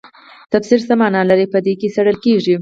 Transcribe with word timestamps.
تفسیر 0.53 0.79
څه 0.87 0.93
مانا 0.99 1.21
لري 1.29 1.45
په 1.53 1.59
دې 1.65 1.73
کې 1.79 1.87
څیړل 1.95 2.17
کیږي. 2.25 2.55